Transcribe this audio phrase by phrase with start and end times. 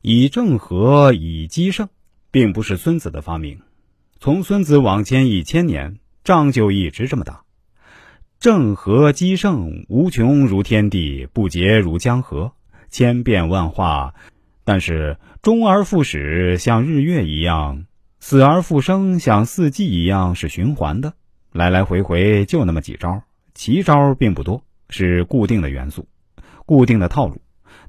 [0.00, 1.88] 以正合，以奇胜，
[2.30, 3.60] 并不是孙子的发明。
[4.20, 7.42] 从孙子往前一千年，仗就一直这么打。
[8.38, 12.52] 正合奇胜，无穷如天地，不竭如江河，
[12.88, 14.14] 千变万化。
[14.62, 17.86] 但是终而复始，像日月一样；
[18.20, 21.14] 死而复生，像四季一样，是循环的。
[21.50, 23.22] 来来回回就那么几招，
[23.52, 26.06] 奇招并不多，是固定的元素，
[26.66, 27.40] 固定的套路，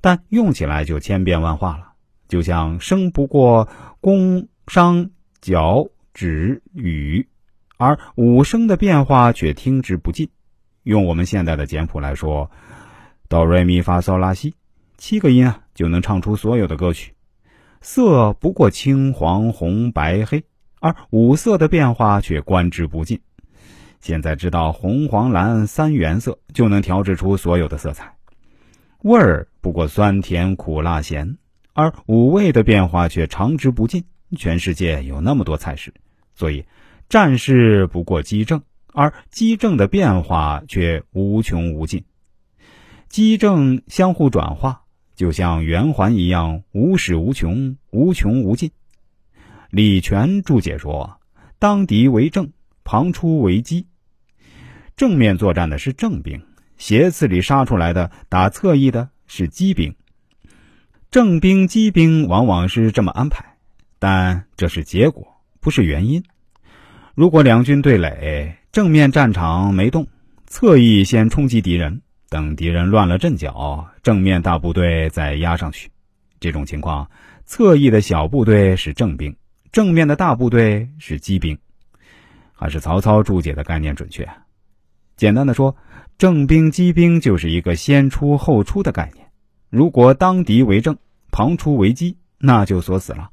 [0.02, 1.89] 但用起来就千变万化了。
[2.30, 3.68] 就像生不过
[4.00, 5.10] 宫、商、
[5.42, 7.28] 角、徵、羽，
[7.76, 10.30] 而五声的变化却听之不尽。
[10.84, 12.50] 用我们现代的简谱来说，
[13.28, 14.54] 哆瑞咪发嗦拉西，
[14.98, 17.14] 七个音啊就能唱出所有的歌曲。
[17.82, 20.44] 色不过青、黄、红、白、黑，
[20.80, 23.20] 而五色的变化却观之不尽。
[24.02, 28.16] 现在知道红、黄、蓝三原色，就能调制出所有的色彩。
[29.02, 31.38] 味儿不过酸、甜、苦、辣、咸，
[31.80, 34.04] 而五味的变化却长之不尽。
[34.36, 35.94] 全世界有那么多菜式，
[36.36, 36.66] 所以
[37.08, 42.04] 战事不过机正，而机正的变化却无穷无尽。
[43.08, 44.82] 机正相互转化，
[45.16, 48.72] 就像圆环一样，无始无穷，无穷无尽。
[49.70, 51.22] 李全注解说
[51.60, 52.52] ：“当敌为正。”
[52.84, 53.86] 旁出为机，
[54.98, 56.42] 正面作战的是正兵，
[56.78, 59.96] 斜刺里杀出来的打侧翼的是机兵。
[61.12, 63.56] 正兵、机兵往往是这么安排，
[63.98, 65.28] 但这是结果，
[65.60, 66.24] 不是原因。
[67.16, 70.06] 如果两军对垒，正面战场没动，
[70.46, 75.90] 侧翼先冲击敌人，等敌人乱了阵脚，正面大部队再压上去。
[76.40, 77.10] 这种情况，
[77.44, 79.36] 侧翼的小部队是正兵，
[79.72, 81.58] 正面的大部队是机兵。
[82.54, 84.30] 还是曹操注解的概念准确。
[85.18, 85.76] 简单的说，
[86.20, 89.26] 正兵、机兵就是一个先出后出的概念。
[89.70, 90.98] 如果当敌为正，
[91.32, 93.30] 旁出为机，那就锁死了，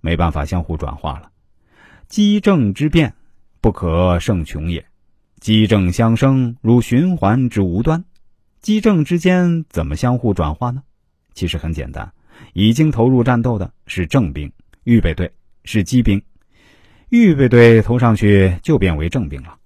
[0.00, 1.30] 没办法相互转化了。
[2.08, 3.14] 机正之变，
[3.60, 4.84] 不可胜穷也。
[5.40, 8.04] 机正相生，如循环之无端。
[8.60, 10.82] 机正之间怎么相互转化呢？
[11.32, 12.12] 其实很简单，
[12.52, 14.52] 已经投入战斗的是正兵，
[14.84, 15.32] 预备队
[15.64, 16.20] 是机兵。
[17.08, 19.56] 预备队投上去就变为正兵了，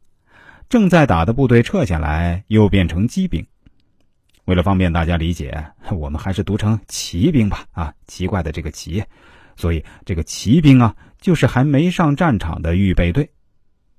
[0.68, 3.44] 正在打的部队撤下来又变成机兵。
[4.44, 7.64] 为了方便大家理解，我们还是读成骑兵吧。
[7.72, 9.04] 啊，奇怪的这个骑，
[9.56, 13.30] 所以这个骑兵啊，就是还没上战场的预备队。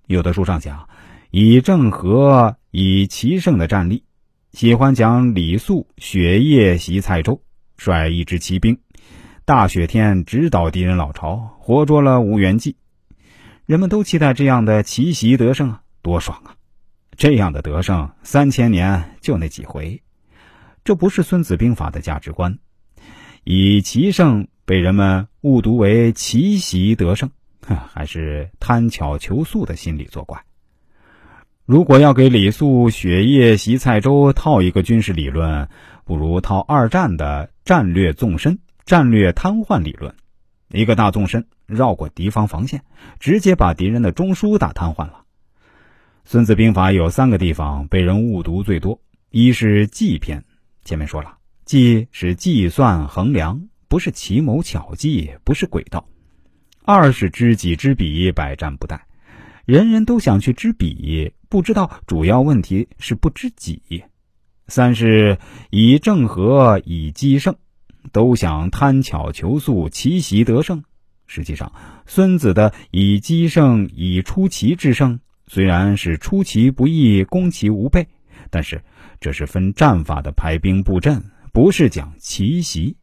[0.07, 0.89] 有的书上讲
[1.31, 4.03] 以郑和以奇胜的战例，
[4.51, 7.41] 喜欢讲李肃雪夜袭蔡州，
[7.77, 8.77] 率一支骑兵，
[9.45, 12.75] 大雪天直捣敌人老巢，活捉了吴元济。
[13.65, 16.55] 人们都期待这样的奇袭得胜啊，多爽啊！
[17.15, 20.01] 这样的得胜，三千年就那几回，
[20.83, 22.57] 这不是《孙子兵法》的价值观。
[23.45, 27.29] 以奇胜被人们误读为奇袭得胜，
[27.91, 30.43] 还是贪巧求速的心理作怪。
[31.65, 35.69] 如果要给李肃雪夜袭蔡州套一个军事理论，
[36.03, 40.13] 不如套二战的战略纵深、战略瘫痪理论。
[40.69, 42.83] 一个大纵深绕过敌方防线，
[43.19, 45.23] 直接把敌人的中枢打瘫痪了。
[46.25, 48.99] 孙子兵法有三个地方被人误读最多：
[49.29, 50.43] 一是计篇，
[50.83, 56.03] 前面说了，计是计算衡量，不是奇谋巧计，不是诡道；
[56.83, 58.99] 二是知己知彼，百战不殆，
[59.65, 63.79] 人人都想去知彼，不知道主要问题是不知己；
[64.67, 65.37] 三是
[65.69, 67.55] 以正和，以奇胜。
[68.11, 70.83] 都想贪巧求速，奇袭得胜。
[71.25, 71.71] 实际上，
[72.05, 78.05] 孙子的以奇胜、以出奇制胜，虽然是出其不意、攻其无备，
[78.49, 78.81] 但是
[79.19, 82.95] 这是分战法的排兵布阵，不是讲奇袭。